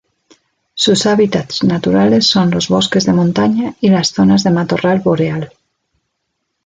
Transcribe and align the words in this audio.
Sus 0.73 1.05
hábitats 1.05 1.63
naturales 1.63 2.25
son 2.25 2.49
los 2.49 2.69
bosques 2.69 3.05
de 3.05 3.13
montaña 3.13 3.75
y 3.81 3.89
las 3.91 4.09
zonas 4.15 4.43
de 4.43 4.49
matorral 4.49 5.01
boreal. 5.01 5.51